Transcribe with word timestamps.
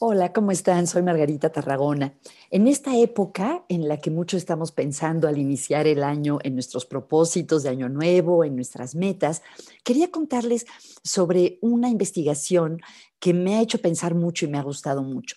Hola, 0.00 0.32
¿cómo 0.32 0.52
están? 0.52 0.86
Soy 0.86 1.02
Margarita 1.02 1.50
Tarragona. 1.50 2.16
En 2.52 2.68
esta 2.68 2.96
época 2.96 3.64
en 3.68 3.88
la 3.88 3.96
que 3.96 4.12
muchos 4.12 4.38
estamos 4.38 4.70
pensando 4.70 5.26
al 5.26 5.38
iniciar 5.38 5.88
el 5.88 6.04
año 6.04 6.38
en 6.44 6.54
nuestros 6.54 6.86
propósitos 6.86 7.64
de 7.64 7.70
año 7.70 7.88
nuevo, 7.88 8.44
en 8.44 8.54
nuestras 8.54 8.94
metas, 8.94 9.42
quería 9.82 10.12
contarles 10.12 10.66
sobre 11.02 11.58
una 11.62 11.88
investigación 11.88 12.80
que 13.18 13.34
me 13.34 13.56
ha 13.56 13.60
hecho 13.60 13.80
pensar 13.80 14.14
mucho 14.14 14.46
y 14.46 14.50
me 14.50 14.58
ha 14.58 14.62
gustado 14.62 15.02
mucho. 15.02 15.34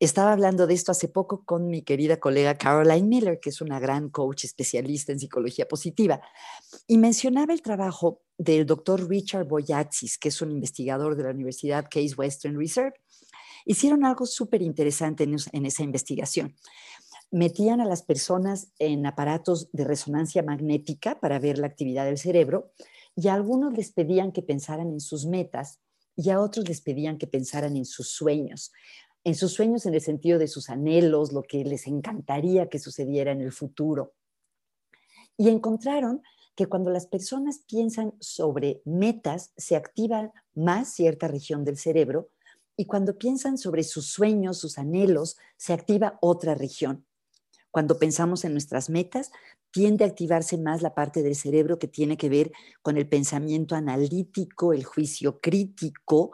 Estaba 0.00 0.32
hablando 0.32 0.66
de 0.66 0.74
esto 0.74 0.90
hace 0.90 1.06
poco 1.06 1.44
con 1.44 1.68
mi 1.68 1.82
querida 1.82 2.18
colega 2.18 2.58
Caroline 2.58 3.06
Miller, 3.06 3.38
que 3.38 3.50
es 3.50 3.60
una 3.60 3.78
gran 3.78 4.08
coach 4.08 4.44
especialista 4.44 5.12
en 5.12 5.20
psicología 5.20 5.68
positiva, 5.68 6.20
y 6.88 6.98
mencionaba 6.98 7.52
el 7.52 7.62
trabajo 7.62 8.22
del 8.36 8.66
doctor 8.66 9.08
Richard 9.08 9.46
Boyatzis, 9.46 10.18
que 10.18 10.30
es 10.30 10.42
un 10.42 10.50
investigador 10.50 11.14
de 11.14 11.22
la 11.22 11.30
Universidad 11.30 11.86
Case 11.88 12.16
Western 12.16 12.58
Reserve 12.58 12.94
hicieron 13.64 14.04
algo 14.04 14.26
súper 14.26 14.62
interesante 14.62 15.24
en, 15.24 15.66
esa 15.66 15.82
investigación. 15.82 16.54
Metían 17.30 17.80
a 17.80 17.86
las 17.86 18.02
personas 18.02 18.68
en 18.78 19.06
aparatos 19.06 19.68
de 19.72 19.84
resonancia 19.84 20.42
magnética 20.42 21.18
para 21.20 21.38
ver 21.38 21.58
la 21.58 21.66
actividad 21.66 22.04
del 22.04 22.18
cerebro 22.18 22.70
y 23.16 23.28
a 23.28 23.34
algunos 23.34 23.72
les 23.74 23.92
pedían 23.92 24.32
que 24.32 24.42
pensaran 24.42 24.88
en 24.88 25.00
sus 25.00 25.26
metas 25.26 25.80
y 26.16 26.30
a 26.30 26.40
otros 26.40 26.68
les 26.68 26.80
pedían 26.80 27.18
que 27.18 27.26
pensaran 27.26 27.76
en 27.76 27.84
sus 27.84 28.08
sueños, 28.08 28.72
en 29.24 29.34
sus 29.34 29.52
sueños 29.52 29.86
en 29.86 29.94
el 29.94 30.00
sentido 30.00 30.38
de 30.38 30.48
sus 30.48 30.70
anhelos, 30.70 31.32
lo 31.32 31.42
que 31.42 31.64
les 31.64 31.86
encantaría 31.86 32.68
que 32.68 32.78
sucediera 32.78 33.32
en 33.32 33.40
el 33.40 33.52
futuro. 33.52 34.12
Y 35.36 35.48
encontraron 35.48 36.22
que 36.54 36.66
cuando 36.66 36.90
las 36.90 37.06
personas 37.06 37.64
piensan 37.66 38.14
sobre 38.20 38.80
metas, 38.84 39.52
se 39.56 39.74
activa 39.74 40.32
más 40.54 40.94
cierta 40.94 41.26
región 41.26 41.64
del 41.64 41.78
cerebro 41.78 42.30
y 42.76 42.86
cuando 42.86 43.18
piensan 43.18 43.58
sobre 43.58 43.84
sus 43.84 44.06
sueños, 44.06 44.58
sus 44.58 44.78
anhelos, 44.78 45.36
se 45.56 45.72
activa 45.72 46.18
otra 46.20 46.54
región. 46.54 47.06
Cuando 47.70 47.98
pensamos 47.98 48.44
en 48.44 48.52
nuestras 48.52 48.88
metas, 48.88 49.32
tiende 49.72 50.04
a 50.04 50.06
activarse 50.06 50.56
más 50.56 50.82
la 50.82 50.94
parte 50.94 51.24
del 51.24 51.34
cerebro 51.34 51.80
que 51.80 51.88
tiene 51.88 52.16
que 52.16 52.28
ver 52.28 52.52
con 52.82 52.96
el 52.96 53.08
pensamiento 53.08 53.74
analítico, 53.74 54.72
el 54.72 54.84
juicio 54.84 55.40
crítico, 55.40 56.30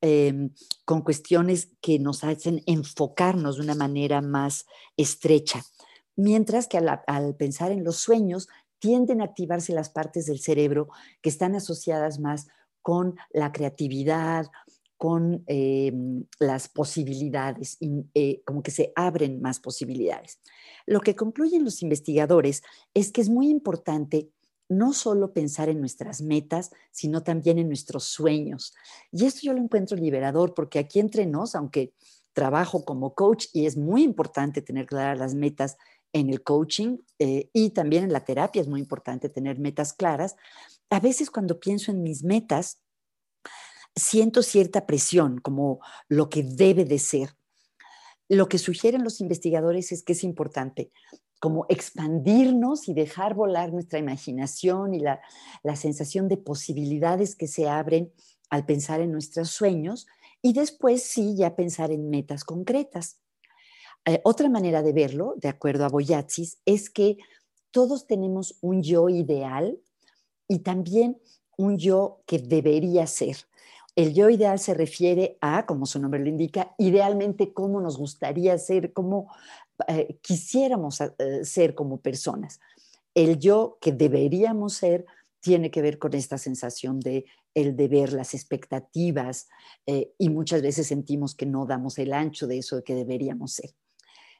em, 0.00 0.54
con 0.86 1.02
cuestiones 1.02 1.68
que 1.82 1.98
nos 1.98 2.24
hacen 2.24 2.62
enfocarnos 2.64 3.56
de 3.56 3.64
una 3.64 3.74
manera 3.74 4.22
más 4.22 4.64
estrecha. 4.96 5.62
Mientras 6.16 6.66
que 6.66 6.78
al, 6.78 7.02
al 7.06 7.36
pensar 7.36 7.70
en 7.70 7.84
los 7.84 7.96
sueños, 7.96 8.48
tienden 8.78 9.20
a 9.20 9.24
activarse 9.24 9.74
las 9.74 9.90
partes 9.90 10.24
del 10.24 10.40
cerebro 10.40 10.88
que 11.20 11.28
están 11.28 11.54
asociadas 11.54 12.18
más 12.18 12.46
con 12.80 13.16
la 13.30 13.52
creatividad, 13.52 14.46
con 14.98 15.44
eh, 15.46 15.92
las 16.40 16.68
posibilidades, 16.68 17.78
eh, 18.14 18.42
como 18.44 18.62
que 18.62 18.72
se 18.72 18.92
abren 18.96 19.40
más 19.40 19.60
posibilidades. 19.60 20.40
Lo 20.86 21.00
que 21.00 21.14
concluyen 21.14 21.64
los 21.64 21.82
investigadores 21.82 22.62
es 22.92 23.12
que 23.12 23.20
es 23.20 23.28
muy 23.30 23.48
importante 23.48 24.28
no 24.68 24.92
solo 24.92 25.32
pensar 25.32 25.68
en 25.68 25.80
nuestras 25.80 26.20
metas, 26.20 26.70
sino 26.90 27.22
también 27.22 27.58
en 27.58 27.68
nuestros 27.68 28.04
sueños. 28.04 28.74
Y 29.12 29.24
esto 29.24 29.40
yo 29.44 29.54
lo 29.54 29.62
encuentro 29.62 29.96
liberador 29.96 30.52
porque 30.52 30.78
aquí 30.78 30.98
entre 30.98 31.24
nos, 31.24 31.54
aunque 31.54 31.94
trabajo 32.34 32.84
como 32.84 33.14
coach 33.14 33.46
y 33.52 33.66
es 33.66 33.76
muy 33.76 34.02
importante 34.02 34.60
tener 34.60 34.86
claras 34.86 35.18
las 35.18 35.34
metas 35.34 35.76
en 36.12 36.28
el 36.28 36.42
coaching 36.42 36.98
eh, 37.18 37.50
y 37.52 37.70
también 37.70 38.04
en 38.04 38.12
la 38.12 38.24
terapia 38.24 38.60
es 38.60 38.68
muy 38.68 38.80
importante 38.80 39.28
tener 39.28 39.58
metas 39.58 39.92
claras, 39.92 40.36
a 40.90 41.00
veces 41.00 41.30
cuando 41.30 41.60
pienso 41.60 41.90
en 41.90 42.02
mis 42.02 42.24
metas, 42.24 42.80
siento 43.98 44.42
cierta 44.42 44.86
presión, 44.86 45.38
como 45.38 45.80
lo 46.08 46.28
que 46.28 46.42
debe 46.42 46.84
de 46.84 46.98
ser. 46.98 47.30
Lo 48.28 48.48
que 48.48 48.58
sugieren 48.58 49.04
los 49.04 49.20
investigadores 49.20 49.92
es 49.92 50.02
que 50.02 50.12
es 50.12 50.24
importante 50.24 50.90
como 51.40 51.66
expandirnos 51.68 52.88
y 52.88 52.94
dejar 52.94 53.34
volar 53.34 53.72
nuestra 53.72 53.98
imaginación 53.98 54.94
y 54.94 55.00
la, 55.00 55.20
sensación 55.76 56.28
de 56.28 56.36
posibilidades 56.36 57.36
que 57.36 57.46
se 57.46 57.68
abren 57.68 58.12
al 58.50 58.64
pensar 58.64 59.00
en 59.00 59.12
nuestros 59.12 59.50
sueños 59.50 60.06
y 60.42 60.52
después 60.52 61.02
sí 61.02 61.36
ya 61.36 61.54
pensar 61.54 61.90
en 61.90 62.10
metas 62.10 62.44
concretas. 62.44 63.20
Eh, 64.04 64.20
otra 64.24 64.48
manera 64.48 64.82
de 64.82 64.92
verlo, 64.92 65.34
de 65.36 65.48
acuerdo 65.48 65.84
a 65.84 65.88
Boyatzis, 65.88 66.58
es 66.64 66.90
que 66.90 67.18
todos 67.70 68.06
tenemos 68.06 68.56
un 68.60 68.82
yo 68.82 69.08
ideal 69.08 69.78
y 70.48 70.60
también 70.60 71.20
un 71.56 71.76
yo 71.78 72.22
que 72.26 72.38
debería 72.38 73.06
ser. 73.06 73.36
El 73.98 74.14
yo 74.14 74.30
ideal 74.30 74.60
se 74.60 74.74
refiere 74.74 75.38
a, 75.40 75.66
como 75.66 75.84
su 75.84 75.98
nombre 75.98 76.20
lo 76.20 76.28
indica, 76.28 76.72
idealmente 76.78 77.52
cómo 77.52 77.80
nos 77.80 77.98
gustaría 77.98 78.56
ser, 78.56 78.92
cómo 78.92 79.28
eh, 79.88 80.20
quisiéramos 80.22 81.00
eh, 81.00 81.44
ser 81.44 81.74
como 81.74 82.00
personas. 82.00 82.60
El 83.12 83.40
yo 83.40 83.76
que 83.80 83.90
deberíamos 83.90 84.74
ser 84.74 85.04
tiene 85.40 85.72
que 85.72 85.82
ver 85.82 85.98
con 85.98 86.14
esta 86.14 86.38
sensación 86.38 87.00
de 87.00 87.24
el 87.54 87.74
deber, 87.74 88.12
las 88.12 88.34
expectativas, 88.34 89.48
eh, 89.84 90.12
y 90.16 90.28
muchas 90.30 90.62
veces 90.62 90.86
sentimos 90.86 91.34
que 91.34 91.46
no 91.46 91.66
damos 91.66 91.98
el 91.98 92.12
ancho 92.12 92.46
de 92.46 92.58
eso 92.58 92.84
que 92.84 92.94
deberíamos 92.94 93.54
ser. 93.54 93.74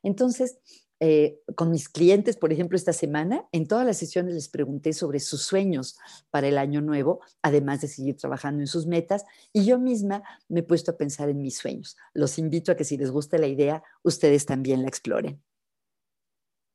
Entonces, 0.04 0.58
eh, 1.00 1.40
con 1.54 1.70
mis 1.70 1.88
clientes, 1.88 2.36
por 2.36 2.52
ejemplo, 2.52 2.76
esta 2.76 2.92
semana, 2.92 3.46
en 3.52 3.66
todas 3.66 3.86
las 3.86 3.98
sesiones 3.98 4.34
les 4.34 4.48
pregunté 4.48 4.92
sobre 4.92 5.20
sus 5.20 5.42
sueños 5.42 5.96
para 6.30 6.48
el 6.48 6.58
año 6.58 6.80
nuevo, 6.80 7.20
además 7.42 7.80
de 7.80 7.88
seguir 7.88 8.16
trabajando 8.16 8.60
en 8.60 8.66
sus 8.66 8.86
metas, 8.86 9.24
y 9.52 9.64
yo 9.64 9.78
misma 9.78 10.22
me 10.48 10.60
he 10.60 10.64
puesto 10.64 10.90
a 10.90 10.96
pensar 10.96 11.28
en 11.28 11.40
mis 11.40 11.58
sueños. 11.58 11.96
Los 12.14 12.38
invito 12.38 12.72
a 12.72 12.76
que 12.76 12.84
si 12.84 12.96
les 12.96 13.10
gusta 13.10 13.38
la 13.38 13.46
idea, 13.46 13.82
ustedes 14.02 14.44
también 14.46 14.82
la 14.82 14.88
exploren. 14.88 15.40